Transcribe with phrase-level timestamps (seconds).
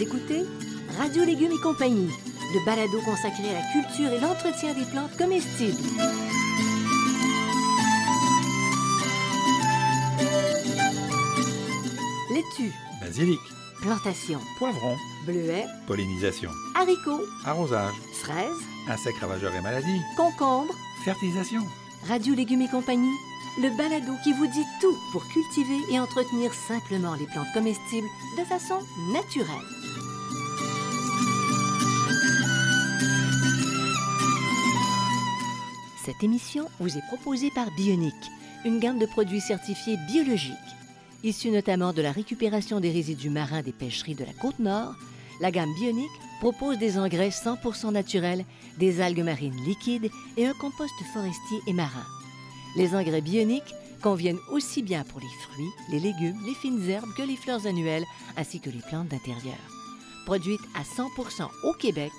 [0.00, 0.46] Vous écoutez
[0.96, 2.08] Radio Légumes et compagnie,
[2.54, 5.76] le balado consacré à la culture et l'entretien des plantes comestibles.
[12.30, 12.72] Laitue,
[13.02, 13.40] Basilic,
[13.82, 14.96] plantation, poivron,
[15.26, 18.48] bleuets, pollinisation, haricots, arrosage, fraises,
[18.88, 20.74] insectes ravageurs et maladies, concombres.
[21.04, 21.60] fertilisation.
[22.08, 23.18] Radio Légumes et compagnie,
[23.58, 28.44] le balado qui vous dit tout pour cultiver et entretenir simplement les plantes comestibles de
[28.44, 28.78] façon
[29.12, 29.89] naturelle.
[36.04, 38.14] Cette émission vous est proposée par Bionic,
[38.64, 40.54] une gamme de produits certifiés biologiques.
[41.22, 44.94] Issus notamment de la récupération des résidus marins des pêcheries de la côte nord,
[45.42, 48.46] la gamme Bionic propose des engrais 100% naturels,
[48.78, 52.06] des algues marines liquides et un compost forestier et marin.
[52.76, 57.22] Les engrais bioniques conviennent aussi bien pour les fruits, les légumes, les fines herbes que
[57.22, 58.06] les fleurs annuelles
[58.38, 59.58] ainsi que les plantes d'intérieur.
[60.24, 62.12] Produite à 100% au Québec,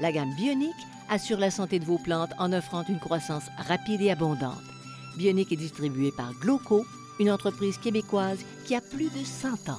[0.00, 0.74] la gamme Bionique
[1.12, 4.62] assure la santé de vos plantes en offrant une croissance rapide et abondante.
[5.18, 6.86] Bionique est distribuée par Gloco,
[7.20, 9.78] une entreprise québécoise qui a plus de 100 ans.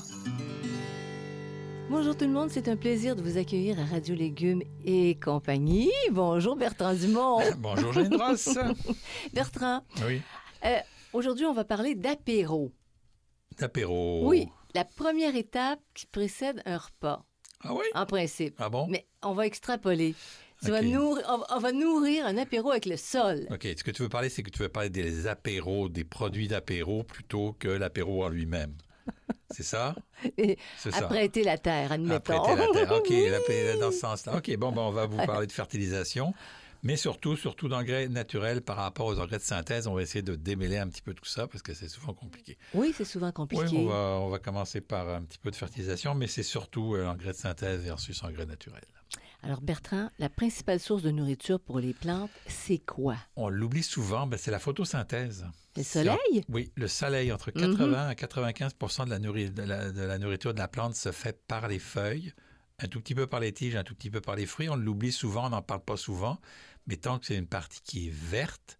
[1.90, 5.92] Bonjour tout le monde, c'est un plaisir de vous accueillir à Radio Légumes et compagnie.
[6.12, 7.40] Bonjour Bertrand Dumont.
[7.58, 8.50] Bonjour, Jane Ross.
[9.34, 10.22] Bertrand, oui.
[10.66, 10.78] euh,
[11.14, 12.72] aujourd'hui on va parler d'apéro.
[13.58, 14.22] D'apéro.
[14.28, 17.26] Oui, la première étape qui précède un repas,
[17.64, 17.86] Ah oui?
[17.96, 18.56] en principe.
[18.60, 18.86] Ah bon?
[18.88, 20.14] Mais on va extrapoler.
[20.72, 23.48] Nourrir- on, va- on va nourrir un apéro avec le sol.
[23.52, 23.64] OK.
[23.78, 27.04] Ce que tu veux parler, c'est que tu veux parler des apéros, des produits d'apéro
[27.04, 28.74] plutôt que l'apéro en lui-même.
[29.52, 29.96] C'est ça?
[30.38, 31.00] Et C'est ça.
[31.06, 32.42] Apprêter la terre, admettons.
[32.42, 32.92] Apprêter la terre.
[32.98, 33.80] OK, Oui.
[33.80, 34.38] dans ce sens-là.
[34.38, 36.34] OK, bon, ben, on va vous parler de fertilisation,
[36.82, 39.88] mais surtout, surtout d'engrais naturels par rapport aux engrais de synthèse.
[39.88, 42.58] On va essayer de démêler un petit peu tout ça parce que c'est souvent compliqué.
[42.74, 43.76] Oui, c'est souvent Oui, compliqué.
[43.78, 47.06] on va, on va commencer par un petit peu de fertilisation, mais c'est surtout euh,
[47.06, 48.82] engrais de synthèse versus engrais naturels.
[49.46, 53.18] Alors Bertrand, la principale source de nourriture pour les plantes, c'est quoi?
[53.36, 55.46] On l'oublie souvent, ben, c'est la photosynthèse.
[55.76, 56.46] Le soleil?
[56.48, 57.62] Oui, le soleil, entre Mhm.
[57.62, 58.74] 80 à 95
[59.06, 61.80] de la, nourri- de, la, de la nourriture de la plante se fait par les
[61.80, 62.32] feuilles,
[62.80, 64.70] un tout petit peu par les tiges, un tout petit peu par les fruits.
[64.70, 66.40] On l'oublie souvent, on n'en parle pas souvent,
[66.88, 68.78] mais tant que c'est une partie qui est verte,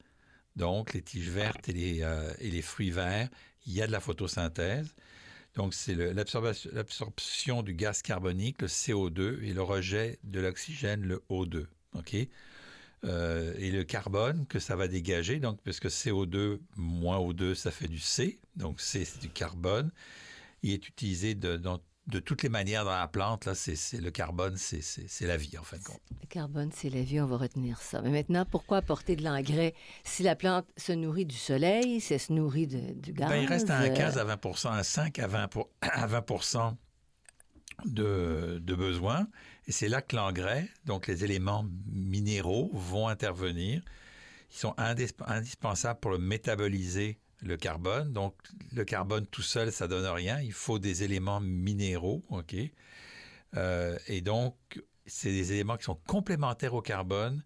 [0.56, 3.28] donc les tiges vertes et les, euh, et les fruits verts,
[3.66, 4.94] il y a de la photosynthèse.
[5.56, 11.68] Donc, c'est l'absorption du gaz carbonique, le CO2, et le rejet de l'oxygène, le O2.
[11.94, 12.16] OK?
[13.06, 17.90] Euh, et le carbone que ça va dégager, donc puisque CO2 moins O2, ça fait
[17.90, 19.92] du C, donc C, c'est du carbone.
[20.64, 23.46] Il est utilisé dans- de toutes les manières dans la plante.
[23.46, 24.82] Là, c'est, c'est- le carbone, c'est,
[25.26, 26.02] la vie, en fin de compte.
[26.22, 28.02] Le carbone, c'est la vie, on va retenir ça.
[28.02, 29.74] Mais maintenant, pourquoi apporter de l'engrais?
[30.04, 33.30] Si la plante se nourrit du soleil, si elle se nourrit de- du gaz?
[33.30, 36.06] Ben, il reste à un euh, 15 à 20 un 5 à 20, pour- à
[36.08, 36.26] 20
[37.86, 39.28] de, de besoin.
[39.68, 43.82] Et c'est là que l'engrais, donc les éléments minéraux, vont intervenir.
[44.52, 48.14] Ils sont indisp- indispensables pour le métaboliser le carbone.
[48.14, 48.36] Donc,
[48.72, 50.40] le carbone tout seul, ça donne rien.
[50.42, 52.56] Il faut des éléments minéraux, OK?
[53.56, 54.56] Euh, et donc,
[55.06, 57.44] c'est des éléments qui sont complémentaires au carbone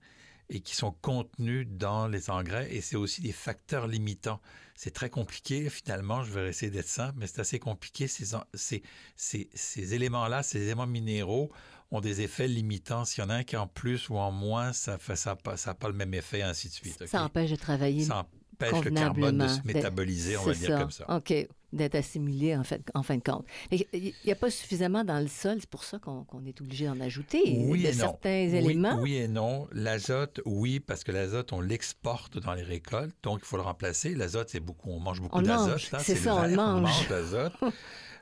[0.49, 2.73] et qui sont contenus dans les engrais.
[2.73, 4.39] Et c'est aussi des facteurs limitants.
[4.75, 6.23] C'est très compliqué, finalement.
[6.23, 8.07] Je vais essayer d'être simple, mais c'est assez compliqué.
[8.07, 8.81] Ces, en- ces,
[9.15, 11.51] ces, ces éléments-là, ces éléments minéraux,
[11.91, 13.03] ont des effets limitants.
[13.03, 15.37] S'il y en a un qui est en plus ou en moins, ça n'a ça,
[15.55, 17.05] ça a pas le même effet, ainsi de suite.
[17.07, 18.19] Ça empêche de travailler Ça
[18.65, 21.05] empêche le carbone de se métaboliser, on va dire comme ça.
[21.15, 21.33] OK,
[21.73, 23.45] d'être assimilé en, fait, en fin de compte.
[23.71, 26.99] Il n'y a pas suffisamment dans le sol, c'est pour ça qu'on est obligé d'en
[27.01, 27.97] ajouter Oui de et non.
[27.97, 28.99] certains Oui, éléments.
[29.01, 29.67] Oui et non.
[29.73, 34.15] L'azote, oui, parce que l'azote, on l'exporte dans les récoltes, donc il faut le remplacer.
[34.15, 35.91] L'azote, c'est beaucoup, on mange beaucoup On d'azote.
[35.91, 37.09] mange, c'est ça, on le vert, mange.
[37.09, 37.53] l'azote.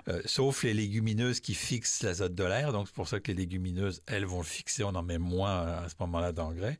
[0.08, 2.72] Euh, sauf les légumineuses qui fixent l'azote de l'air.
[2.72, 4.84] Donc, c'est pour ça que les légumineuses, elles, vont le fixer.
[4.84, 6.78] On en met moins à ce moment-là d'engrais.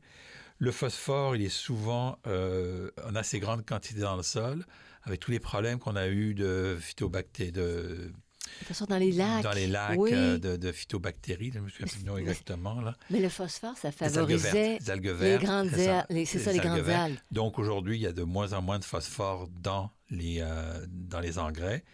[0.58, 4.64] Le phosphore, il est souvent euh, en assez grande quantité dans le sol,
[5.02, 8.12] avec tous les problèmes qu'on a eu de phytobactéries, de, De
[8.60, 9.42] toute façon, dans les lacs.
[9.42, 10.10] dans les lacs oui.
[10.14, 11.52] euh, de, de phytobactéries.
[11.54, 12.80] Je me souviens plus nom exactement.
[12.80, 12.96] Là.
[13.10, 15.98] Mais le phosphore, ça algues favorisait vertes, des algues les vertes, grandes c'est ça.
[16.00, 16.06] algues.
[16.10, 17.18] les- C'est ça, les algues grandes algues.
[17.32, 21.20] Donc aujourd'hui, il y a de moins en moins de phosphore dans les, euh, dans
[21.20, 21.84] les engrais.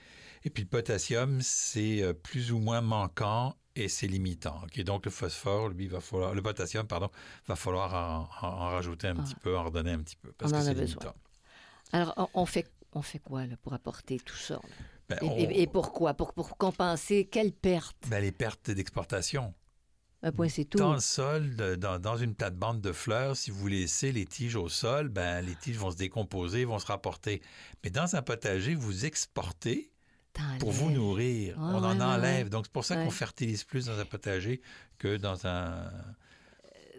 [0.44, 4.60] Et puis le potassium, c'est plus ou moins manquant et c'est limitant.
[4.64, 4.80] OK?
[4.82, 7.10] Donc le phosphore, lui, va falloir, le potassium, pardon,
[7.46, 9.22] va falloir en, en- en rajouter un Ah.
[9.22, 10.32] petit peu, en redonner un petit peu.
[10.32, 10.86] Parce On que en a c'est besoin.
[11.02, 11.14] limitant.
[11.92, 14.60] Alors, on, fait, on fait quoi là, pour apporter tout ça?
[15.08, 16.14] Ben, Et, on- et- et pourquoi?
[16.14, 17.96] Pour, pour compenser quelle perte?
[18.08, 19.54] ben, les pertes d'exportation.
[20.24, 20.78] Un point, c'est tout.
[20.78, 24.68] Dans le sol, dans, dans une plate-bande de fleurs, si vous laissez les tiges au
[24.68, 27.42] sol, ben, les tiges vont se décomposer, vont se rapporter.
[27.82, 29.91] Mais dans un potager, vous exportez
[30.58, 31.56] pour vous nourrir.
[31.58, 32.44] Ouais, on en ouais, enlève.
[32.44, 32.50] ouais.
[32.50, 34.60] Donc, c'est pour ça qu'on fertilise plus dans un potager
[34.98, 35.90] que dans un.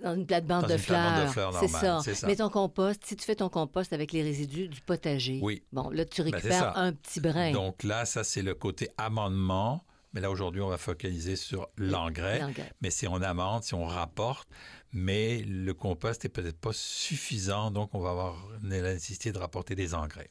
[0.04, 1.32] Dans une plate-bande de fleurs.
[1.60, 2.02] c'est ça.
[2.02, 2.28] ça.
[2.28, 5.64] Mais ton compost, si tu fais ton compost avec les résidus du potager, Oui.
[5.72, 7.52] bon, là, tu Ben, récupères un petit brin.
[7.52, 9.86] Donc là, ça, c'est le côté amendement.
[10.14, 12.42] Mais là, aujourd'hui, on va focaliser sur l'engrais.
[12.82, 14.48] Mais si on amende, si on rapporte,
[14.92, 19.74] mais le compost est peut-être pas suffisant, donc on va avoir la nécessité de rapporter
[19.74, 20.30] des engrais.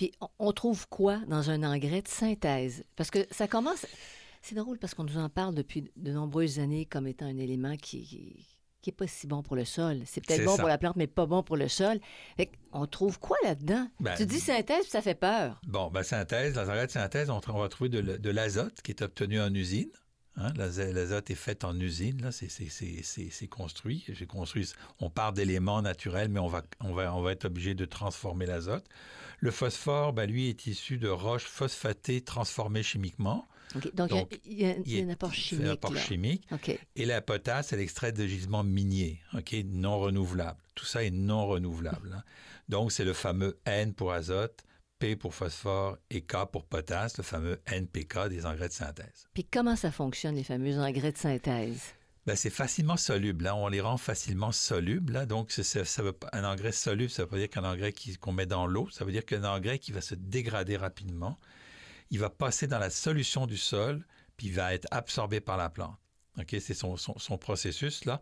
[0.00, 2.84] Puis on- trouve quoi dans un engrais de synthèse?
[2.96, 3.84] Parce que ça commence...
[4.40, 7.76] C'est drôle parce qu'on nous en parle depuis de nombreuses années comme étant un élément
[7.76, 8.06] qui...
[8.06, 8.46] qui
[8.80, 10.00] qui est pas si bon pour le sol.
[10.06, 10.62] C'est peut-être bon ça.
[10.62, 12.00] pour la plante, mais pas bon pour le sol.
[12.38, 13.86] Fait on trouve quoi là-dedans?
[14.00, 15.60] Ben, tu dis synthèse, puis ça fait peur.
[15.66, 19.02] Bon, ben, synthèse, dans engrais de synthèse, on, on va trouver de l'azote qui est
[19.02, 19.90] obtenu en usine.
[20.40, 22.48] Hein, l'azo- L'azote est fait en usine, là, c'est-
[23.48, 24.04] construit.
[24.08, 24.68] J'ai construit.
[25.00, 28.46] On part d'éléments naturels, mais on va, on va, on va être obligé de transformer
[28.46, 28.84] l'azote.
[29.40, 33.46] Le phosphore, ben, lui, est issu de roches phosphatées transformées chimiquement.
[33.74, 35.66] Donc, il y a- Donc, il y, a, il y a est- un apport chimique.
[35.66, 36.00] un apport là.
[36.00, 36.44] chimique.
[36.52, 36.78] OK.
[36.96, 40.58] Et la potasse, c'est l'extrait de gisements miniers, OK, non renouvelables.
[40.74, 42.12] Tout ça est non renouvelable.
[42.16, 42.22] hein.
[42.68, 44.64] Donc, c'est le fameux N pour azote,
[45.00, 49.26] P pour phosphore et K pour potasse, le fameux NPK des engrais de synthèse.
[49.34, 51.80] Puis comment ça fonctionne, les fameux engrais de synthèse?
[52.26, 53.46] Ben, c'est facilement soluble.
[53.46, 53.54] hein.
[53.54, 55.14] On les rend facilement solubles.
[55.14, 55.26] là.
[55.26, 58.66] Donc, ça veut un engrais soluble, ça veut pas dire qu'un engrais qu'on met dans
[58.66, 58.88] l'eau.
[58.90, 61.38] Ça veut dire qu'un engrais qui va se dégrader rapidement,
[62.10, 64.06] il va passer dans la solution du sol,
[64.36, 65.96] puis il va être absorbé par la plante.
[66.38, 66.54] OK?
[66.60, 68.20] C'est son, son- son processus, là.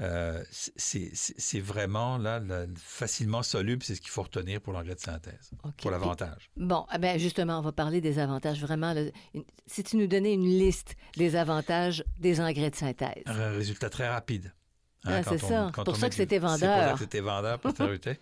[0.00, 4.72] Euh, c'est c'est- c'est vraiment là, là, facilement soluble, c'est ce qu'il faut retenir pour
[4.72, 6.50] l'engrais de synthèse, pour l'avantage.
[6.56, 8.60] Bon, ah ben justement, on va parler des avantages.
[8.62, 9.02] Vraiment, là,
[9.34, 13.24] une- si tu nous donnais une liste des avantages des engrais de synthèse.
[13.26, 14.52] Un résultat très rapide.
[15.04, 15.70] hein, Ah, c'est ça.
[15.74, 16.92] quand Pour ça que c'était C'est pour ça vendeur.
[16.94, 17.60] que c'était vendeur.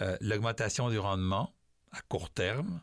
[0.00, 1.52] Euh, L'augmentation du rendement
[1.90, 2.80] à court terme,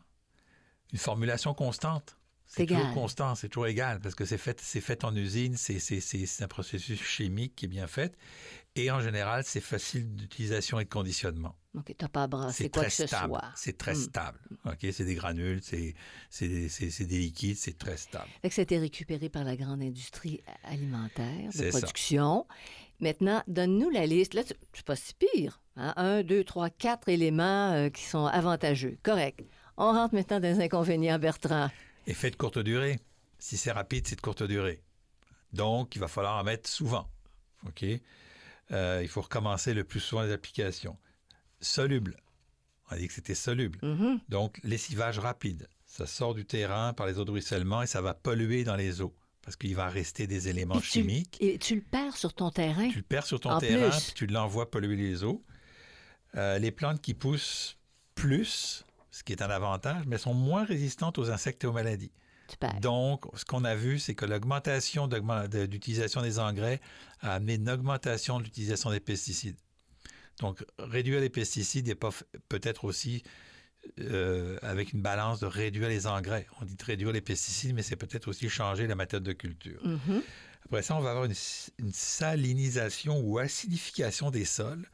[0.92, 2.18] une formulation constante.
[2.48, 6.42] C'est toujours constant, c'est toujours égal, parce que c'est fait, c'est fait en usine, c'est
[6.42, 8.16] un processus chimique qui est bien fait.
[8.76, 11.56] Et en général, c'est facile d'utilisation et de conditionnement.
[11.76, 13.28] OK, t'as pas à brasser quoi que ce stable.
[13.32, 13.44] soit.
[13.54, 14.02] C'est très Mm.
[14.02, 14.38] stable.
[14.64, 15.94] OK, c'est des granules, c'est
[16.40, 18.28] des, liquides, c'est très stable.
[18.42, 21.78] Fait que c'était récupéré par la grande industrie alimentaire de ça.
[21.78, 22.46] production.
[23.00, 24.34] Maintenant, donne-nous la liste.
[24.34, 25.60] Là, tu- c'est pas si pire.
[25.76, 25.92] hein.
[25.96, 28.98] Un, deux, trois, quatre éléments euh, qui sont avantageux.
[29.02, 29.40] Correct.
[29.76, 31.70] On rentre maintenant dans les inconvénients, Bertrand.
[32.06, 33.00] Effet de courte durée.
[33.38, 34.82] Si c'est rapide, c'est de courte durée.
[35.52, 37.08] Donc, il va falloir en mettre souvent.
[37.66, 37.84] OK?
[38.72, 40.96] Euh, il faut recommencer le plus souvent les applications.
[41.60, 42.16] Soluble.
[42.90, 43.78] On a dit que c'était soluble.
[43.82, 44.20] Mhm.
[44.28, 45.68] Donc, lessivage rapide.
[45.84, 49.00] Ça sort du terrain par les eaux de ruissellement et ça va polluer dans les
[49.00, 51.36] eaux parce qu'il va rester des éléments Et tu- chimiques.
[51.40, 52.88] Et tu le perds sur ton terrain.
[52.90, 54.04] Tu le perds sur ton En terrain, plus.
[54.06, 55.44] puis tu l'envoies polluer les eaux.
[56.34, 57.78] Euh, les plantes qui poussent
[58.16, 58.84] plus,
[59.16, 62.12] ce qui est un avantage, mais sont moins résistantes aux insectes et aux maladies.
[62.80, 66.80] Donc, ce qu'on a vu, c'est que l'augmentation d'utilisation des engrais
[67.20, 69.56] a amené une augmentation de l'utilisation des pesticides.
[70.40, 73.22] Donc, réduire les pesticides f- peut-être aussi
[74.00, 76.46] euh, avec une balance de réduire les engrais.
[76.60, 79.80] On dit de réduire les pesticides, mais c'est peut-être aussi changer la méthode de culture.
[79.84, 80.22] Mhm.
[80.66, 81.34] Après ça, on va avoir une,
[81.78, 84.86] une salinisation ou acidification des sols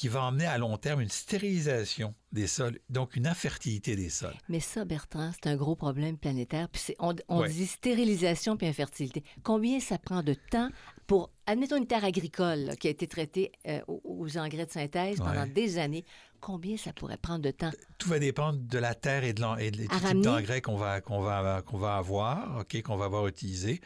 [0.00, 4.32] qui va emmener à long terme une stérilisation des sols, donc une infertilité des sols.
[4.48, 6.70] Mais ça, Bertrand, c'est un gros problème planétaire.
[6.70, 7.50] Puis on, on Ouais.
[7.50, 9.22] dit stérilisation puis infertilité.
[9.42, 10.70] Combien ça prend de temps
[11.06, 15.18] pour, admettons une terre agricole là, qui a été traitée euh, aux, engrais de synthèse
[15.18, 15.48] pendant Ouais.
[15.50, 16.06] des années,
[16.40, 17.70] combien ça pourrait prendre de temps?
[17.98, 21.02] Tout va dépendre de la terre et de, et de- du type d'engrais qu'on va,
[21.02, 23.82] qu'on va, qu'on va avoir, qu'on va avoir utilisé.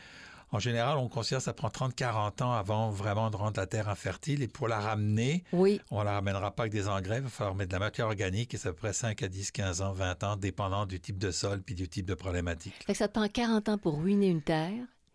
[0.50, 3.88] En général, on considère que ça prend 30-40 ans avant vraiment de rendre la terre
[3.88, 4.42] infertile.
[4.42, 5.80] Et pour la ramener, Oui.
[5.90, 7.16] on ne la ramènera pas avec des engrais.
[7.18, 9.28] Il va falloir mettre de la matière organique et c'est à peu près 5 à
[9.28, 12.74] 10, 15 ans, 20 ans, dépendant du type de sol puis du type de problématique.
[12.86, 14.72] Fait que ça te prend 40 ans pour ruiner une terre.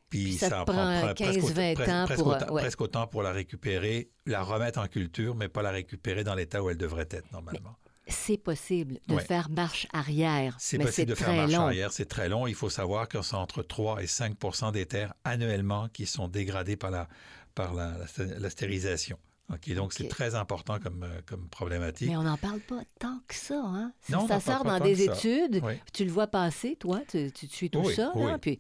[0.10, 2.62] Puis ça te en prend pre- 15, presque, 20 presque- ans presque pour, autant, ouais.
[2.64, 6.64] presque autant pour la récupérer, la remettre en culture, mais pas la récupérer dans l'état
[6.64, 7.76] où elle devrait être normalement.
[8.10, 9.24] C'est possible de Ouais.
[9.24, 10.56] faire marche arrière.
[10.60, 11.62] C'est mais possible de faire marche long.
[11.62, 12.48] arrière, c'est très long.
[12.48, 16.76] Il faut savoir que c'est entre 3 et 5% des terres annuellement qui sont dégradées
[16.76, 17.08] par la,
[17.56, 19.18] par la, la- la stérilisation.
[19.52, 22.08] OK, donc, c'est très important comme, euh, comme problématique.
[22.10, 23.60] Mais on n'en parle pas tant que ça.
[23.66, 23.92] Hein?
[24.02, 25.60] Ça- Non, sort dans des études.
[25.64, 25.74] Oui.
[25.92, 28.12] Tu le vois passer, toi, tu, tu, tu suis tout Oui, ça.
[28.16, 28.28] oui.
[28.28, 28.60] là, puis...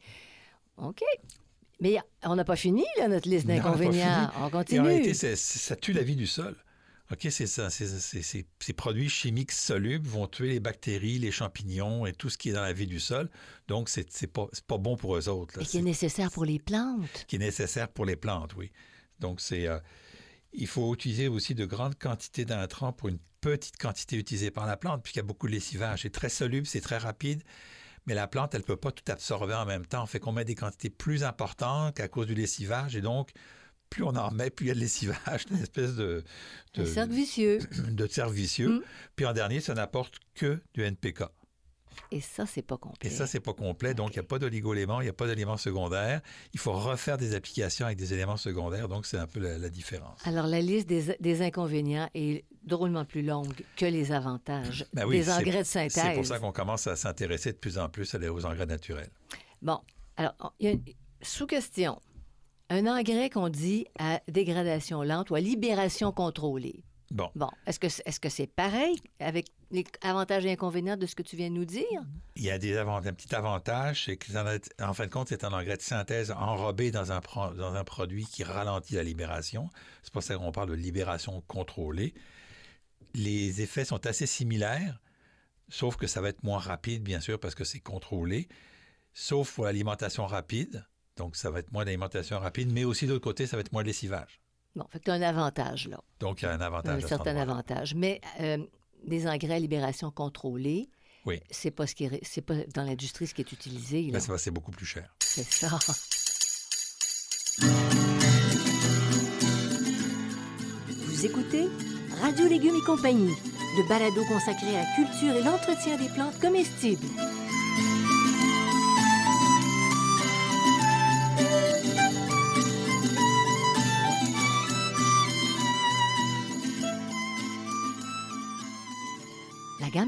[0.78, 1.02] OK.
[1.82, 4.32] Mais on n'a pas fini, là, notre liste Non, on d'inconvénients.
[4.38, 4.82] On Et en continue.
[4.82, 6.56] réalité, ça tue la vie du sol.
[7.12, 7.70] OK, c'est ça.
[7.70, 12.54] ces produits chimiques solubles vont tuer les bactéries, les champignons et tout ce qui est
[12.54, 13.30] dans la vie du sol.
[13.68, 15.58] Donc, c'est pas, pas bon pour eux autres.
[15.58, 15.64] là.
[15.64, 17.26] Et qui est nécessaire pour les plantes.
[17.28, 18.72] qui est nécessaire pour les plantes, oui.
[19.20, 19.68] Donc, c'est.
[19.68, 19.80] euh,
[20.54, 24.78] il faut utiliser aussi de grandes quantités d'intrants pour une petite quantité utilisée par la
[24.78, 26.02] plante, puisqu'il y a beaucoup de lessivage.
[26.04, 27.44] C'est très soluble, c'est très rapide,
[28.06, 30.06] mais la plante, elle ne peut pas tout absorber en même temps.
[30.06, 33.30] Fait qu'on met des quantités plus importantes à cause du lessivage, et donc,
[33.90, 36.24] plus on en met, plus il y a de lessivage, une espèce de...
[36.76, 37.60] de cercle vicieux.
[37.90, 38.70] De cercle vicieux.
[38.70, 38.82] Mm.
[39.16, 41.24] Puis en dernier, ça n'apporte que du NPK.
[42.12, 43.10] Et ça, c'est pas complet.
[43.10, 43.94] Et ça, c'est pas complet.
[43.94, 46.22] Donc, il n'y a pas d'oligo-éléments, il n'y a pas d'éléments secondaires.
[46.54, 48.88] Il faut refaire des applications avec des éléments secondaires.
[48.88, 50.20] Donc, c'est un peu la, différence.
[50.26, 55.60] Alors, la liste des, inconvénients est drôlement plus longue que les avantages ben des engrais
[55.60, 56.04] de synthèse.
[56.04, 59.12] C'est pour ça qu'on commence à s'intéresser de plus en plus aux engrais naturels.
[59.62, 59.80] Bon,
[60.18, 60.84] alors, il y a une
[61.22, 62.00] sous-question.
[62.70, 66.84] Un engrais qu'on dit à dégradation lente ou à libération contrôlée.
[67.10, 67.32] Bon.
[67.34, 67.50] Bon.
[67.66, 71.36] Est-ce que est-ce que c'est pareil avec les avantages et inconvénients de ce que tu
[71.36, 72.04] viens de nous dire?
[72.36, 73.08] Il y a des avantages.
[73.12, 77.12] Un petit avantage, c'est qu'en fin de compte, c'est un engrais de synthèse enrobé dans
[77.12, 77.22] un,
[77.58, 79.70] dans un produit qui ralentit la libération.
[80.04, 82.14] C'est pour ça qu'on parle de libération contrôlée.
[83.16, 85.00] Les effets sont assez similaires,
[85.70, 88.48] sauf que ça va être moins rapide, bien sûr, parce que c'est contrôlé,
[89.14, 90.86] sauf pour l'alimentation rapide.
[91.20, 93.74] Donc, ça va être moins d'alimentation rapide, mais aussi, de l'autre côté, ça va être
[93.74, 94.40] moins de lessivage.
[94.76, 96.00] Bon, fait que tu as un avantage, là.
[96.22, 97.04] Donc, il y a un avantage.
[97.04, 97.94] Un certain avantage.
[97.94, 98.58] Mais euh,
[99.04, 100.90] des engrais à libération contrôlée,
[101.26, 101.42] oui.
[101.52, 104.10] c'est pas ce qui c'est pas dans l'industrie ce qui est utilisé.
[104.12, 105.14] Ben, c'est beaucoup plus cher.
[105.20, 105.78] C'est ça.
[111.06, 111.68] Vous écoutez
[112.22, 113.36] Radio Légumes et compagnie,
[113.78, 117.06] le balado consacré à la culture et l'entretien des plantes comestibles.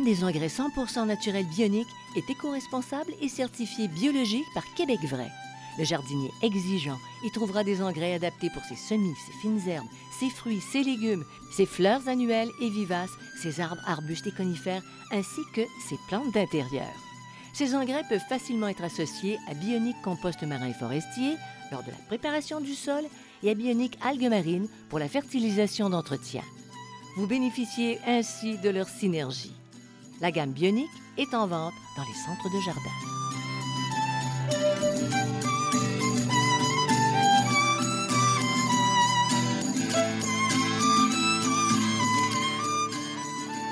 [0.05, 5.29] Des engrais 100% naturels bioniques est éco-responsable et certifiée biologique par Québec Vrai.
[5.77, 9.87] Le jardinier exigeant y trouvera des engrais adaptés pour ses semis, ses fines herbes,
[10.19, 11.23] ses fruits, ses légumes,
[11.55, 13.11] ses fleurs annuelles et vivaces,
[13.43, 14.81] ses arbres, arbustes et conifères,
[15.11, 16.89] ainsi que ses plantes d'intérieur.
[17.53, 21.35] Ces engrais peuvent facilement être associés à Bionique Compost Marin et Forestier
[21.71, 23.03] lors de la préparation du sol
[23.43, 26.41] et à Bionique Algues Marines pour la fertilisation d'entretien.
[27.17, 29.60] Vous bénéficiez ainsi de leur synergie.
[30.21, 30.87] La gamme Bionique
[31.17, 32.79] est en vente dans les centres de jardin.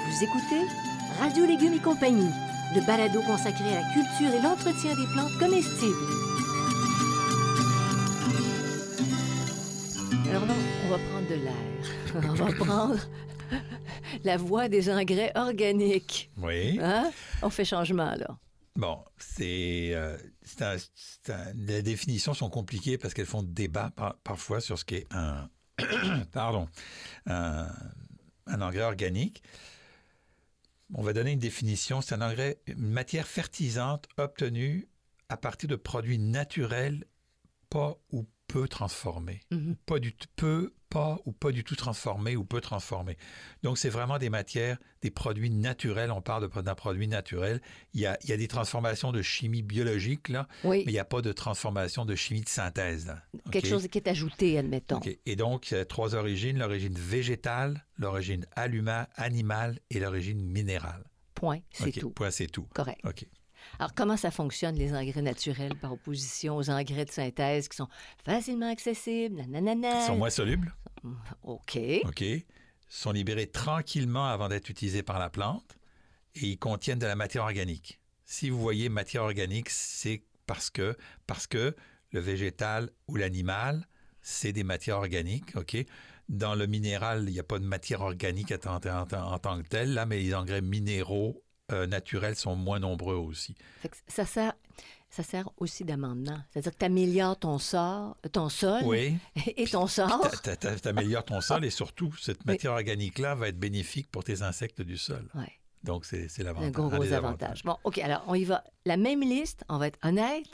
[0.08, 0.66] Vous écoutez
[1.20, 2.32] Radio Légumes et compagnie,
[2.74, 5.96] le balado consacré à la culture et l'entretien des plantes comestibles.
[10.28, 11.54] Alors non, on va prendre de l'air.
[12.16, 12.96] On va prendre
[14.24, 16.32] la voie des engrais organiques.
[16.38, 16.80] Oui.
[16.82, 17.12] Hein?
[17.42, 18.38] On fait changement, là.
[18.76, 19.92] Bon, c'est.
[19.94, 20.18] Euh,
[21.56, 23.92] les définitions sont compliquées parce qu'elles font débat
[24.24, 25.50] parfois sur ce qu'est un.
[26.32, 26.68] pardon.
[27.26, 27.68] Un,
[28.48, 29.44] un, engrais organique.
[30.94, 32.02] On va donner une définition.
[32.02, 34.88] C'est un engrais, une matière fertilisante obtenue
[35.30, 37.06] à partir de produits naturels
[37.70, 39.42] pas ou peu transformés.
[39.52, 39.76] Mm-hmm.
[39.86, 43.16] Pas du peu pas ou pas du tout transformé ou peu transformé.
[43.62, 46.12] Donc, c'est vraiment des matières, des produits naturels.
[46.12, 47.62] On parle d'un produit naturel.
[47.94, 50.98] Il y, a, il y a des transformations de chimie biologique, là, mais il n'y
[50.98, 53.16] a pas de transformation de chimie de synthèse.
[53.52, 55.00] Quelque chose qui est ajouté, admettons.
[55.28, 61.04] Et donc, il y a trois origines, l'origine végétale, l'origine animale et l'origine minérale.
[61.36, 62.10] Point, c'est tout.
[62.10, 62.68] Point, c'est tout.
[62.74, 63.00] Correct.
[63.06, 63.28] OK.
[63.78, 67.88] Alors, comment ça fonctionne, les engrais naturels, par opposition aux engrais de synthèse qui sont
[68.26, 70.74] facilement accessibles, Ils sont moins solubles.
[71.44, 71.80] OK.
[72.06, 72.24] OK.
[72.90, 75.78] sont libérés tranquillement avant d'être utilisés par la plante
[76.36, 78.00] et ils contiennent de la matière organique.
[78.26, 80.98] Si vous voyez matière organique, c'est parce que,
[81.28, 81.76] parce que
[82.12, 83.88] le végétal ou l'animal,
[84.22, 85.78] c'est des matières organiques, OK?
[86.28, 89.94] Dans le minéral, il n'y a pas de matière organique en, en, tant que telle,
[89.94, 93.56] là, mais les engrais minéraux euh, naturels sont moins nombreux aussi.
[94.08, 94.54] ça sert,
[95.10, 96.40] ça sert aussi d'amendement.
[96.50, 98.84] C'est-à-dire que tu améliores ton, sort, ton sol
[99.58, 100.30] et ton sort.
[100.44, 104.82] Tu améliores ton sol et surtout, cette matière organique-là va être bénéfique pour tes insectes
[104.82, 105.28] du sol.
[105.84, 106.68] Donc, c'est l'avantage.
[106.68, 107.64] Un gros, gros avantage.
[107.64, 108.64] Bon, OK, alors on y va.
[108.86, 110.48] La même liste, on va être honnête.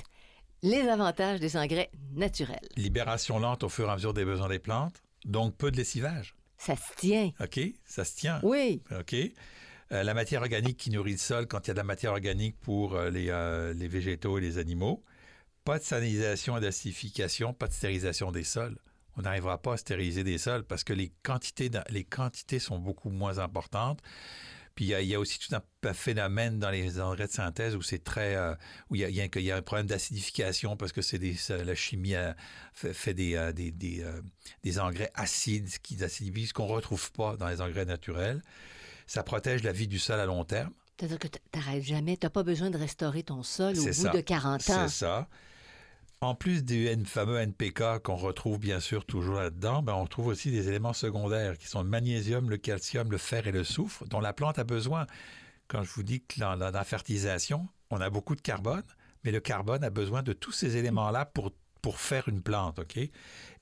[0.61, 2.67] Les avantages des engrais naturels.
[2.75, 6.35] Libération lente au fur et à mesure des besoins des plantes, donc peu de lessivage.
[6.57, 7.31] Ça se tient.
[7.39, 8.39] OK, ça se tient.
[8.41, 8.81] Oui.
[8.97, 9.15] OK?
[9.91, 12.11] Euh, la matière organique qui nourrit le sol quand il y a de la matière
[12.11, 15.03] organique pour euh, euh, les, végétaux et les animaux.
[15.63, 18.77] Pas de sanitisation et d'acidification, pas de stérilisation des sols.
[19.17, 23.09] On n'arrivera pas à stériliser des sols parce que les quantités, les quantités sont beaucoup
[23.09, 24.01] moins importantes.
[24.73, 28.03] Puis il y, a, aussi tout un phénomène dans les engrais de synthèse où c'est
[28.03, 28.35] très
[28.89, 31.17] où il y, a, un problème d'acidification parce que c'est
[31.49, 32.15] la chimie
[32.73, 38.41] fait, des, des, engrais acides qui acidifient ce qu'on retrouve pas dans les engrais naturels.
[39.07, 40.71] Ça protège la vie du sol à long terme.
[40.97, 43.93] C'est-à-dire que tu n'arrêtes jamais, tu n'as pas besoin de restaurer ton sol au bout
[43.93, 44.09] ça.
[44.09, 44.87] de 40 ans.
[44.87, 45.27] C'est ça.
[46.21, 50.49] En plus du fameux NPK qu'on retrouve bien sûr toujours là-dedans, ben, on retrouve aussi
[50.49, 54.21] des éléments secondaires qui sont le magnésium, le calcium, le fer et le soufre dont
[54.21, 55.05] la plante a besoin.
[55.67, 58.83] Quand je vous dis que dans la fertilisation, on a beaucoup de carbone,
[59.23, 61.51] mais le carbone a besoin de tous ces éléments-là pour,
[61.85, 62.97] pour faire une plante, OK?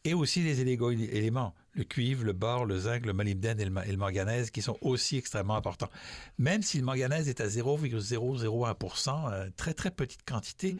[0.05, 3.85] Et aussi les éléments, le cuivre, le bore, le zinc, le molybdène et le, ma-
[3.85, 5.89] et le manganèse qui sont aussi extrêmement importants.
[6.37, 10.77] Même si le manganèse est à 0,001%, euh, très très petite quantité,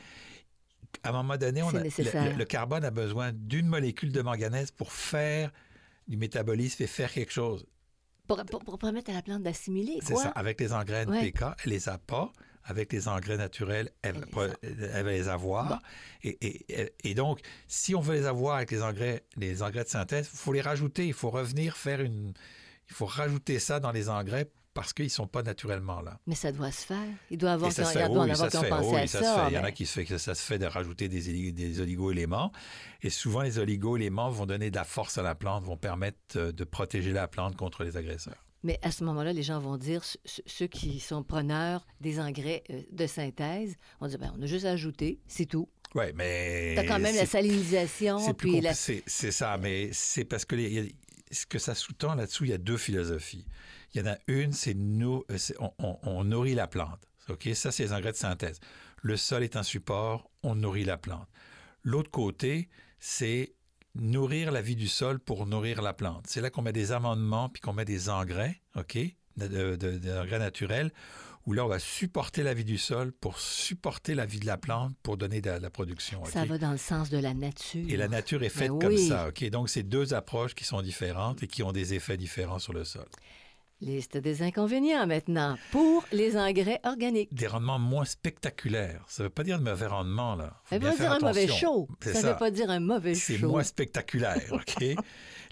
[1.03, 4.21] à un moment donné, on C'est a- le- le, carbone a besoin d'une molécule de
[4.21, 5.51] manganèse pour faire
[6.07, 7.65] du métabolisme et faire quelque chose.
[8.27, 10.29] Pour, pour- pour permettre à la plante d'assimiler, C'est ça.
[10.29, 11.19] Avec les engrais Ouais.
[11.27, 12.31] NPK, elle les a pas.
[12.65, 14.47] Avec les engrais naturels, elle, va-
[15.11, 15.67] les avoir.
[15.67, 15.77] Bon.
[16.23, 16.37] Et,
[16.69, 20.29] et- et donc, si on veut les avoir avec les engrais, les engrais de synthèse,
[20.31, 21.05] il faut les rajouter.
[21.07, 22.33] Il faut revenir faire une.
[22.89, 26.19] Il faut rajouter ça dans les engrais parce qu'ils ne sont pas naturellement là.
[26.25, 27.03] Mais ça doit se faire.
[27.29, 29.19] Il doit y avoir, ça il se fait, oui, ça se fait, oui, à ça
[29.19, 29.51] se fait.
[29.51, 31.79] Il y en a qui se fait que ça se fait de rajouter des, des
[31.81, 32.51] oligo-éléments.
[33.01, 36.51] Et souvent, les oligo-éléments vont donner de la force à la plante, vont permettre euh,
[36.51, 38.43] de protéger la plante contre les agresseurs.
[38.63, 42.19] Mais à ce moment-là, les gens vont dire, ce- ce- ceux qui sont preneurs des
[42.19, 45.67] engrais euh, de synthèse, on dit, ben, on a juste à ajouter, c'est tout.
[45.95, 46.73] Oui, mais.
[46.75, 48.73] Tu as quand même la salinisation, C'est plus puis la...
[48.73, 50.91] c'est- ça, mais c'est parce que les- il y a-
[51.31, 53.45] ce que ça sous-tend là-dessous, il y a deux philosophies.
[53.93, 55.37] Il y en a une, c'est nous, euh,
[55.79, 56.99] on- on nourrit la plante.
[57.29, 58.59] Ok, ça c'est les engrais de synthèse.
[59.01, 61.27] Le sol est un support, on nourrit la plante.
[61.83, 63.53] L'autre côté, c'est
[63.95, 66.25] nourrir la vie du sol pour nourrir la plante.
[66.27, 68.97] C'est là qu'on met des amendements puis qu'on met des engrais, ok,
[69.37, 70.91] de- de- de- naturels,
[71.45, 74.57] où là on va supporter la vie du sol pour supporter la vie de la
[74.57, 76.23] plante pour donner de la, production.
[76.25, 77.85] ça va dans le sens de la nature.
[77.89, 79.07] Et la nature est faite Ben comme oui.
[79.09, 79.27] ça.
[79.27, 82.73] ok Donc, c'est deux approches qui sont différentes et qui ont des effets différents sur
[82.73, 83.05] le sol.
[83.83, 87.33] Liste des inconvénients maintenant pour les engrais organiques.
[87.33, 89.03] Des rendements moins spectaculaires.
[89.07, 90.59] Ça ne veut pas dire de mauvais rendement, là.
[90.63, 91.47] Faut Ça bien veut faire dire un mauvais.
[92.01, 93.49] C'est Ça ne veut pas dire un mauvais C'est chaud.
[93.49, 94.83] moins spectaculaire, OK?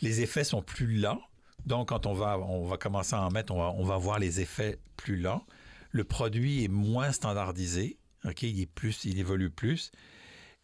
[0.01, 1.21] les effets sont plus lents.
[1.65, 4.17] Donc, quand on va, on va commencer à en mettre, on va, on va voir
[4.17, 5.45] les effets plus lents.
[5.91, 8.43] Le produit est moins standardisé, OK?
[8.43, 9.91] Il, est plus, il évolue plus.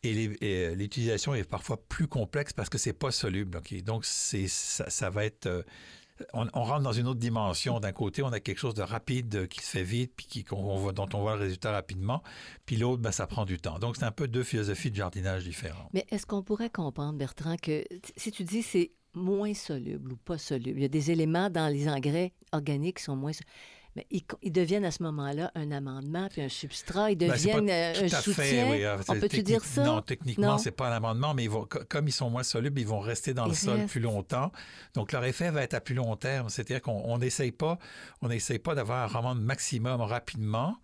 [0.04, 3.58] Et euh, l'utilisation est parfois plus complexe parce que c'est pas soluble.
[3.58, 3.84] OK?
[3.84, 5.66] Donc, c'est, ça, ça va être...
[6.34, 7.80] on, rentre dans une autre dimension.
[7.80, 10.44] D'un côté, on a quelque chose de rapide euh, qui se fait vite, puis qui,
[10.44, 12.24] dont on voit le résultat rapidement.
[12.66, 13.80] Puis l'autre, ben, ça prend du temps.
[13.80, 15.90] Donc, c'est un peu deux philosophies de jardinage différentes.
[15.94, 17.84] Mais est-ce qu'on pourrait comprendre, Bertrand, que
[18.16, 21.72] si tu dis c'est moins soluble ou pas soluble, il y a des éléments dans
[21.72, 23.32] les engrais organiques qui sont moins...
[23.98, 27.94] Mais ils, deviennent à ce moment-là un amendement puis un substrat, ils Ben, deviennent euh,
[27.94, 28.70] tout un à fait, soutien.
[28.70, 28.86] oui.
[28.86, 29.84] Ah, On peut-tu dire ça?
[29.84, 32.80] Non, techniquement, c'est pas un amendement, mais ils vont, co- comme ils sont moins solubles,
[32.80, 34.52] ils vont rester dans Ils le sol plus longtemps.
[34.94, 36.48] Donc, leur effet va être à plus long terme.
[36.50, 37.80] C'est-à-dire qu'on on n'essaye pas,
[38.22, 40.78] on n'essaye pas d'avoir un rendement maximum rapidement.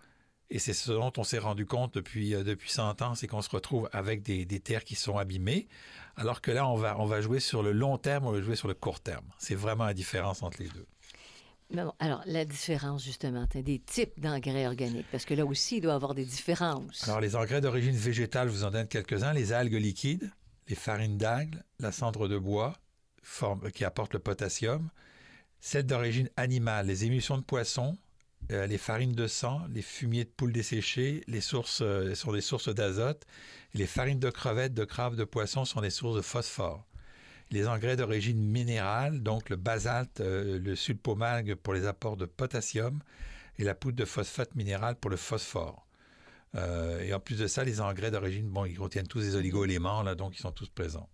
[0.50, 3.42] Et c'est ce dont on s'est rendu compte depuis, euh, depuis 100 ans, c'est qu'on
[3.44, 5.68] se retrouve avec des, des terres qui sont abîmées,
[6.16, 8.56] alors que là, on va, on va jouer sur le long terme, on va jouer
[8.56, 9.26] sur le court terme.
[9.38, 10.86] C'est vraiment la différence entre les deux.
[12.00, 15.96] Alors, la différence, justement, des types d'engrais organiques, parce que là aussi, il doit y
[15.96, 17.08] avoir des différences.
[17.08, 19.34] Alors, les engrais d'origine végétale, vous en donne quelques-uns.
[19.34, 20.32] Les algues liquides,
[20.68, 22.74] les farines d'algues, la cendre de bois,
[23.74, 24.90] qui apporte le potassium.
[25.60, 27.98] Celles d'origine animale, les émulsions de poissons,
[28.52, 32.42] euh, les farines de sang, les fumiers de poules desséchées, les sources euh, sont des
[32.42, 33.26] sources d'azote.
[33.74, 36.86] Les farines de crevettes, de crabes, de poissons sont des sources de phosphore.
[37.52, 43.02] Les engrais d'origine minérale, donc le basalte, euh, le sulpomalgue pour les apports de potassium
[43.60, 45.86] et la poudre de phosphate minéral pour le phosphore.
[46.56, 50.04] Euh, et en plus de ça, les engrais d'origine, bon, ils contiennent tous des oligo-éléments,
[50.04, 51.10] là, donc ils sont tous présents.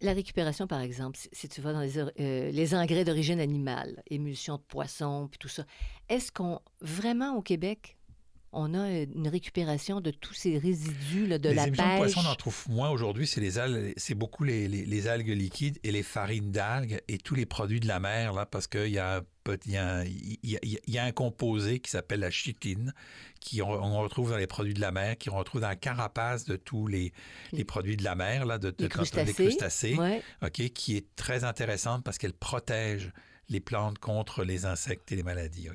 [0.00, 4.56] La récupération, par exemple, si, tu vas dans les, euh, les engrais d'origine animale, émulsion
[4.56, 5.64] de poisson, puis tout ça,
[6.08, 7.98] est-ce qu'on, vraiment au Québec,
[8.52, 11.98] on a une récupération de tous ces résidus là, de les la émissions de pêche?
[12.14, 13.26] poisson, on en trouve moins aujourd'hui.
[13.26, 17.18] C'est les algues, c'est beaucoup les, les- les algues liquides et les farines d'algues et
[17.18, 19.76] tous les produits de la mer, là, parce qu'il y a un petit- il y
[19.76, 22.92] a un- il y a- il y a un composé qui s'appelle la chitine,
[23.40, 25.76] qui on, on retrouve dans les produits de la mer, qui on retrouve dans la
[25.76, 27.12] carapace de tous les,
[27.52, 29.34] les produits de la mer, là, de, de- Les quand- des crustacés.
[29.34, 30.22] crustacés, Ouais.
[30.74, 33.12] qui est très intéressante parce qu'elle protège
[33.48, 35.68] les plantes contre les insectes et les maladies.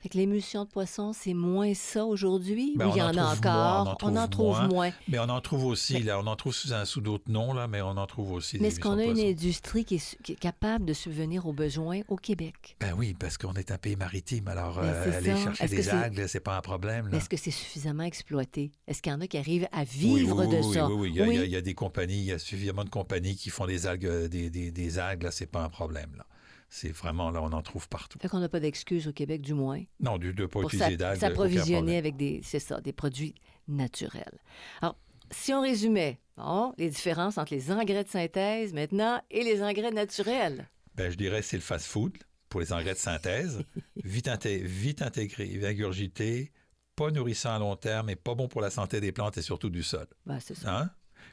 [0.00, 2.74] Fait que l'émulsion de poisson, c'est moins ça aujourd'hui?
[2.76, 3.98] Ben, ou il y en, en a moins, encore?
[4.04, 4.68] on en trouve moins.
[4.68, 4.90] moins.
[5.08, 7.82] Mais on en trouve aussi, là, on en trouve sous, sous d'autres noms, là, mais
[7.82, 8.58] on en trouve aussi.
[8.60, 11.52] Mais est-ce qu'on a une industrie qui est, su- qui est capable de subvenir aux
[11.52, 12.76] besoins au Québec?
[12.78, 15.42] Ben oui, parce qu'on est un pays maritime, alors Ben, euh, aller ça.
[15.42, 17.10] chercher des algues, c'est pas un problème.
[17.12, 18.70] Est-ce que c'est suffisamment exploité?
[18.86, 20.86] Est-ce qu'il y en a qui arrivent à vivre oui, de oui, ça?
[20.88, 22.32] Oui, oui, il y, a, il y a- il y a des compagnies, il y
[22.32, 25.46] a suffisamment de compagnies qui font des algues, euh, des, des, des algues, là, c'est
[25.50, 26.10] pas un problème.
[26.16, 26.24] Là.
[26.68, 28.18] C'est vraiment là, on en trouve partout.
[28.20, 29.82] Fait qu'on n'a pas d'excuse au Québec, du moins.
[30.00, 31.20] Non, du, de pas pour utiliser d'algues.
[31.20, 33.34] s'approvisionner avec des, c'est ça, des produits
[33.68, 34.38] naturels.
[34.82, 34.98] Alors,
[35.30, 39.90] si on résumait, bon, les différences entre les engrais de synthèse maintenant et les engrais
[39.90, 40.68] naturels.
[40.94, 43.62] Ben, je dirais c'est le fast-food pour les engrais de synthèse,
[44.04, 46.52] vite, vite intégré, ingurgité,
[46.96, 49.70] pas nourrissant à long terme et pas bon pour la santé des plantes et surtout
[49.70, 50.06] du sol.
[50.26, 50.76] Ben, c'est ça.
[50.76, 50.90] Hein?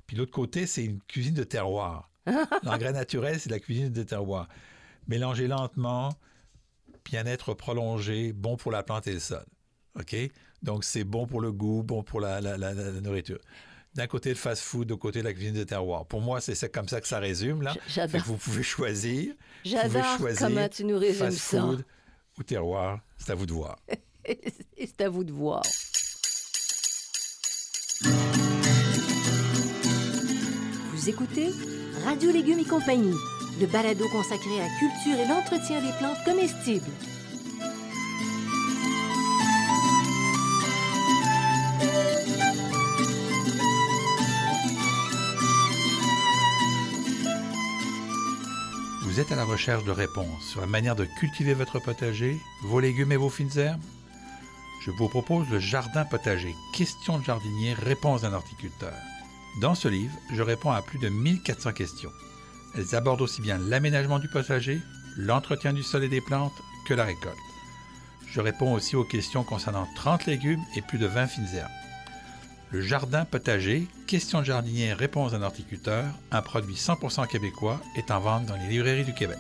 [0.08, 2.10] Puis l'autre côté, c'est une cuisine de terroir.
[2.64, 4.48] L'engrais naturel, c'est la cuisine de terroir.
[5.08, 6.14] Mélanger lentement,
[7.04, 9.46] bien-être prolongé, bon pour la plante et le sol.
[10.00, 10.16] OK?
[10.62, 12.42] Donc, c'est bon pour le goût, bon pour la,
[13.02, 13.40] nourriture.
[13.94, 16.06] D'un côté, le fast-food, de côté, la cuisine de terroir.
[16.06, 17.74] Pour moi, c'est comme ça que ça résume, là.
[17.88, 18.22] J'adore.
[18.26, 19.34] Vous pouvez choisir.
[19.64, 21.86] J'adore comment tu nous résumes food
[22.38, 23.78] ou terroir, c'est à vous de voir.
[24.78, 25.64] c'est à vous de voir.
[30.92, 31.52] Vous écoutez
[32.04, 33.14] Radio Légumes et compagnie,
[33.60, 36.92] le balado consacré à la culture et l'entretien des plantes comestibles.
[49.04, 52.82] Vous êtes à la recherche de réponses sur la manière de cultiver votre potager, vos
[52.82, 53.80] légumes et vos fines herbes?
[54.82, 58.94] Je vous propose le jardin potager, questions de jardinier, réponses d'un horticulteur.
[59.62, 62.12] Dans ce livre, je réponds à plus de 1400 questions.
[62.78, 64.82] Elles abordent aussi bien l'aménagement du potager,
[65.18, 67.38] l'entretien du sol et des plantes que la récolte.
[68.28, 71.70] Je réponds aussi aux questions concernant 30 légumes et plus de 20 fines herbes.
[72.72, 78.20] Le jardin potager, questions de jardinier, réponse d'un horticulteur, un produit 100% québécois, est en
[78.20, 79.38] vente dans les librairies du Québec.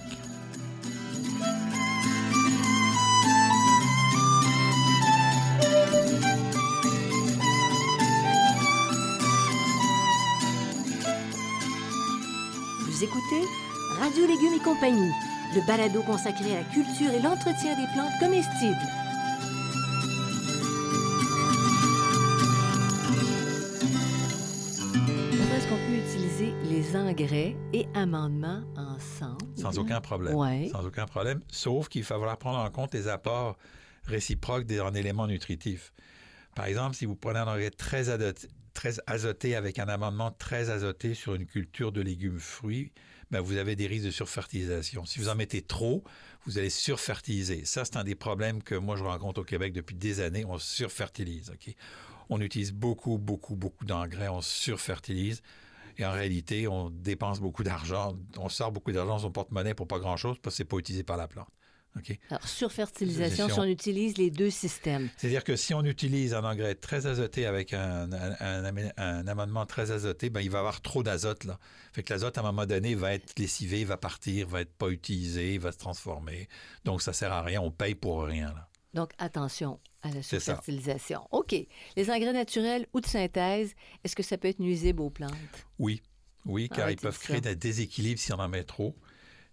[12.95, 13.41] Vous écoutez
[13.99, 15.11] Radio Légumes et compagnie,
[15.53, 18.73] le balado consacré à la culture et l'entretien des plantes comestibles.
[25.53, 29.45] Est-ce qu'on peut utiliser les engrais et amendements ensemble?
[29.57, 30.33] Sans aucun problème.
[30.33, 30.69] Ouais.
[30.71, 33.57] Sans aucun problème, sauf qu'il falloir prendre en compte les apports
[34.05, 35.91] réciproques en éléments nutritifs.
[36.55, 38.09] Par exemple, si vous prenez un engrais très
[38.75, 42.91] très azoté avec un amendement très azoté sur une culture de légumes fruits,
[43.31, 45.05] ben vous avez des risques de surfertilisation.
[45.05, 46.03] Si vous en mettez trop,
[46.45, 47.65] vous allez surfertiliser.
[47.65, 50.45] Ça, c'est un des problèmes que moi je rencontre au Québec depuis des années.
[50.45, 51.49] On surfertilise.
[51.49, 51.73] OK?
[52.29, 55.41] On utilise beaucoup, beaucoup, beaucoup d'engrais, on surfertilise.
[55.97, 59.87] Et en réalité, on dépense beaucoup d'argent, on sort beaucoup d'argent dans son porte-monnaie pour
[59.87, 61.47] pas grand-chose parce que c'est pas utilisé par la plante.
[62.29, 65.09] Alors, surfertilisation, si on utilise les deux systèmes.
[65.17, 70.29] C'est-à-dire que si on utilise un engrais très azoté avec un, un, amendement très azoté,
[70.29, 71.43] ben, il va y avoir trop d'azote.
[71.45, 71.59] Là.
[71.93, 74.89] Fait que l'azote, à un moment donné, va être lessivé, va partir, va être pas
[74.89, 76.47] utilisé, va se transformer.
[76.83, 77.61] Donc, ça sert à rien.
[77.61, 78.47] On paye pour rien.
[78.47, 78.67] Là.
[78.93, 81.27] Donc, attention à la surfertilisation.
[81.31, 81.55] OK.
[81.95, 85.33] Les engrais naturels ou de synthèse, est-ce que ça peut être nuisible aux plantes?
[85.79, 86.01] Oui.
[86.45, 88.95] Oui, car ils peuvent créer des déséquilibres si on en met trop.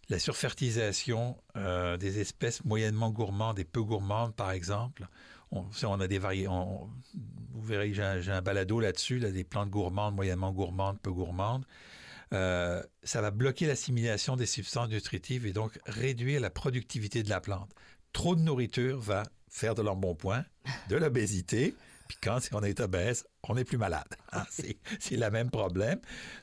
[0.09, 5.07] La surfertilisation euh, des espèces moyennement gourmandes et peu gourmandes, par exemple,
[5.51, 6.49] on, a des variétés.
[6.49, 11.67] Vous verrez, j'ai un, balado là-dessus, là, des plantes gourmandes, moyennement gourmandes, peu gourmandes.
[12.33, 17.41] Euh, ça va bloquer l'assimilation des substances nutritives et donc réduire la productivité de la
[17.41, 17.71] plante.
[18.13, 20.45] Trop de nourriture va faire de l'embonpoint,
[20.89, 21.75] de l'obésité,
[22.13, 24.05] puis quand on est obèse, on est plus malade.
[24.33, 24.45] Hein.
[25.01, 25.99] C'est le même problème.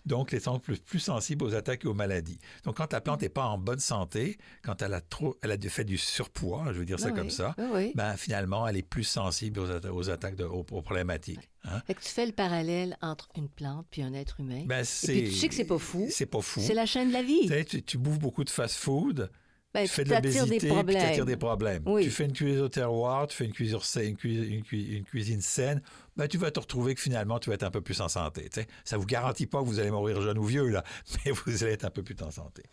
[0.05, 2.39] Donc, les sont plus, plus sensibles aux attaques et aux maladies.
[2.63, 5.58] Donc, quand la plante n'est pas en bonne santé, quand elle a trop, elle a
[5.58, 7.55] fait du surpoids, je veux dire ça comme ça,
[7.95, 11.49] ben, finalement, elle est plus sensible aux, attaques, de, aux, problématiques.
[11.65, 11.82] Hein.
[11.86, 14.63] Fait que tu fais le parallèle entre une plante puis un être humain.
[14.65, 16.08] Ben, et puis tu sais que c'est pas fou.
[16.10, 16.62] C'est pas fou.
[16.62, 17.49] C'est la chaîne de la vie.
[17.65, 19.29] Tu, tu bouffes beaucoup de fast-food.
[19.73, 21.84] Ben, tu fais de l'obésité, tu attires des problèmes.
[22.01, 25.82] Tu fais une cuisine au terroir, tu fais une cuisine, une une cuisine saine,
[26.17, 28.49] ben, tu vas te retrouver que finalement, tu vas être un peu plus en santé.
[28.84, 30.84] Ça ne vous garantit pas que vous allez mourir jeune ou vieux, là,
[31.25, 32.63] mais vous allez être un peu plus en santé.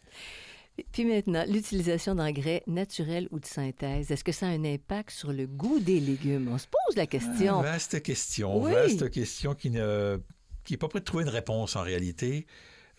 [0.93, 5.33] Puis maintenant, l'utilisation d'engrais naturels ou de synthèse, est-ce que ça a un impact sur
[5.33, 6.49] le goût des légumes?
[6.53, 7.61] On se pose la question.
[7.61, 10.17] Ah, vaste question, vaste question qui n'est
[10.65, 12.47] qui pas prêt de trouver une réponse en réalité.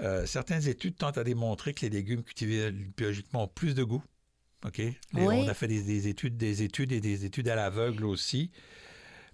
[0.01, 4.03] Euh, certaines études tentent à démontrer que les légumes cultivés biologiquement ont plus de goût.
[4.65, 4.81] OK?
[5.13, 8.51] On a fait des, études, des études et des études à l'aveugle aussi.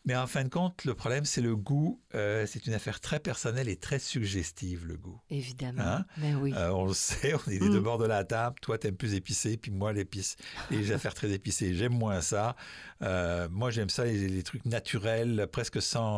[0.06, 2.02] Mais en fin de compte, le problème, c'est le goût.
[2.14, 5.20] Euh, c'est une affaire très personnelle et très suggestive, le goût.
[5.30, 5.82] Évidemment.
[5.82, 6.06] Hein?
[6.18, 6.54] Ben oui.
[6.58, 7.72] Euh, on le sait, on est des Mm.
[7.72, 8.58] deux bords de la table.
[8.62, 10.36] Toi, t'aimes plus épicé, puis moi, l'épice.
[10.72, 12.56] Les affaires très épicées, j'aime moins ça.
[13.02, 16.18] Euh, moi, j'aime ça, les, les trucs naturels, presque sans...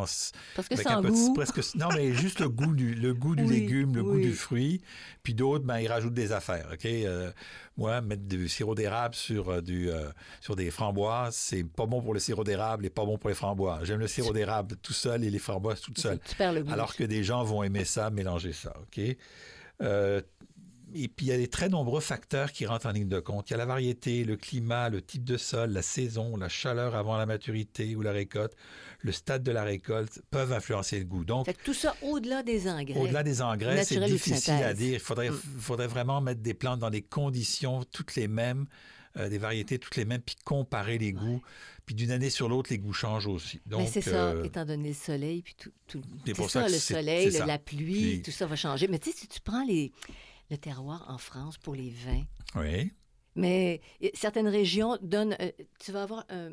[0.56, 1.34] Parce que sans un goût.
[1.34, 4.32] presque, non, mais juste le goût du, le goût du Oui, légume, le goût du
[4.32, 4.80] fruit.
[5.22, 6.68] Puis d'autres, ben, ils rajoutent des affaires.
[6.72, 6.88] OK?
[7.76, 9.90] Moi, mettre du sirop d'érable sur, du,
[10.40, 13.34] sur des framboises, c'est pas bon pour le sirop d'érable et pas bon pour les
[13.36, 13.75] framboises.
[13.84, 16.18] J'aime le sirop d'érable tout seul et les framboises toutes seules.
[16.28, 16.72] Tu perds le goût.
[16.72, 19.00] Alors que des gens vont aimer ça, mélanger ça, OK?
[19.82, 20.20] Euh,
[20.94, 23.50] et puis, il y a des très nombreux facteurs qui rentrent en ligne de compte.
[23.50, 26.94] Il y a la variété, le climat, le type de sol, la saison, la chaleur
[26.94, 28.54] avant la maturité ou la récolte,
[29.00, 31.24] le stade de la récolte peuvent influencer le goût.
[31.24, 32.98] Donc, tout ça au-delà des engrais.
[33.00, 34.94] au-delà des engrais, c'est difficile à dire.
[34.94, 35.40] Il faudrait, Mm.
[35.58, 38.66] faudrait vraiment mettre des plantes dans des conditions toutes les mêmes,
[39.16, 41.40] euh, des variétés toutes les mêmes, puis comparer les goûts.
[41.84, 43.60] Puis d'une année sur l'autre, les goûts changent aussi.
[43.66, 45.70] Donc, Mais c'est ça, euh, étant donné le soleil, puis tout.
[45.86, 48.88] tout C'est ça, ça que le soleil, le- la pluie, Puis- tout ça va changer.
[48.88, 49.92] Mais tu sais, si tu prends les,
[50.50, 52.24] le terroir en France pour les vins,
[52.56, 52.92] oui.
[53.36, 53.80] mais
[54.14, 55.36] certaines régions donnent.
[55.40, 56.50] euh, tu vas avoir un,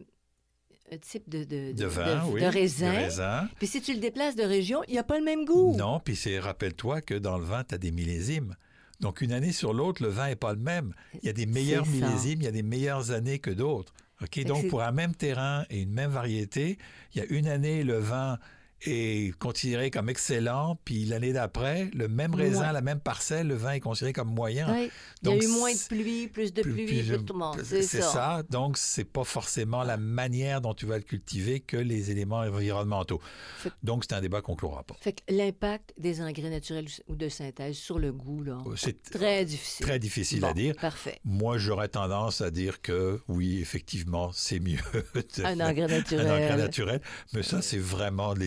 [0.91, 2.41] un type de, de, De vin, oui.
[2.41, 2.91] de raisin.
[2.91, 3.49] De raisin.
[3.57, 5.75] Puis si tu le déplaces de région, il n'y a pas le même goût.
[5.75, 8.55] Non, puis c'est rappelle-toi que dans le vin, tu as des millésimes.
[8.99, 10.93] Donc une année sur l'autre, le vin n'est pas le même.
[11.21, 13.93] Il y a des meilleurs millésimes, il y a des meilleures années que d'autres.
[14.21, 16.77] OK, donc pour un même terrain et une même variété,
[17.13, 18.39] il y a une année le vin
[18.85, 22.73] est considéré comme excellent, puis l'année d'après, le même raisin, Ouais.
[22.73, 24.71] la même parcelle, le vin est considéré comme moyen.
[24.73, 24.89] Oui,
[25.21, 27.39] il y a Donc, eu moins de pluie, plus de pluie, plus- plus tout le
[27.39, 27.61] monde.
[27.63, 28.01] C'est ça.
[28.01, 28.43] ça.
[28.49, 33.21] Donc, c'est pas forcément la manière dont tu vas le cultiver que les éléments environnementaux.
[33.57, 34.95] Fait- Donc, c'est un débat qu'on clora pas.
[35.01, 39.85] Fait l'impact des engrais naturels ou de synthèse sur le goût, là, C'est très difficile.
[39.85, 40.75] très difficile à dire.
[40.75, 41.19] Parfait.
[41.23, 44.77] Moi, j'aurais tendance à dire que oui, effectivement, c'est mieux
[45.37, 46.27] de Un engrais naturel.
[46.27, 47.01] un engrais naturel.
[47.33, 48.39] Mais ça, c'est vraiment de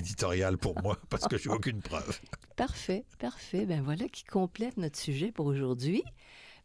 [0.61, 2.21] pour moi parce que j'ai aucune preuve.
[2.57, 3.67] Parfait, parfait.
[3.67, 6.03] Ben voilà qui complète notre sujet pour aujourd'hui.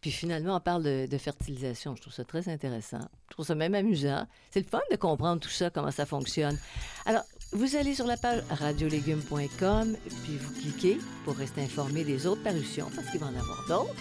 [0.02, 1.95] Puis finalement, on parle de, de fertilisation.
[1.95, 3.02] Je trouve ça très intéressant.
[3.30, 4.26] Je trouve ça même amusant.
[4.50, 6.58] C'est le fun de comprendre tout ça, comment ça fonctionne.
[7.06, 12.41] Alors, vous allez sur la page radiolégumes.com, puis vous cliquez pour rester informé des autres
[12.41, 13.93] parutions, parce qu'il va en avoir d'autres.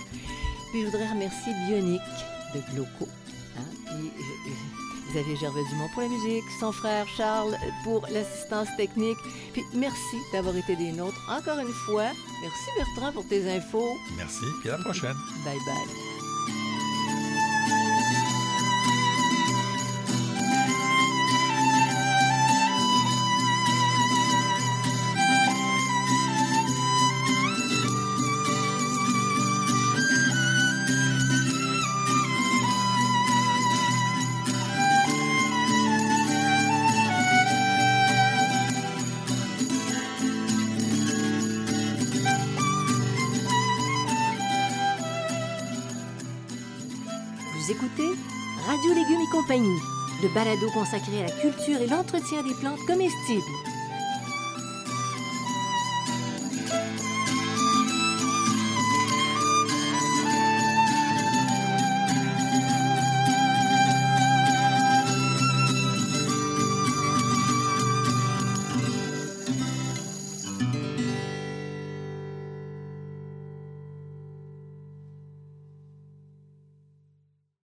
[0.71, 2.01] Puis je voudrais remercier Bionic
[2.55, 3.09] de Gloco.
[3.59, 4.80] hein, puis euh, euh,
[5.13, 9.19] Xavier Gervais-Dumont pour la musique, son frère Charles pour l'assistance technique.
[9.53, 12.11] Puis merci d'avoir été des nôtres encore une fois.
[12.43, 13.97] Merci Bertrand pour tes infos.
[14.17, 15.17] Merci, puis à la prochaine.
[15.45, 16.10] Bye bye.
[49.51, 49.83] Compagnie,
[50.23, 53.70] le balado consacré à la culture et l'entretien des plantes comestibles.